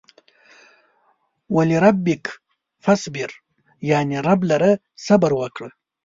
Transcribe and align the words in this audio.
ولربک 1.55 2.23
فاصبر 2.83 3.29
يانې 3.89 4.17
رب 4.27 4.41
لپاره 4.49 4.71
صبر 5.05 5.31
وکړه. 5.41 5.69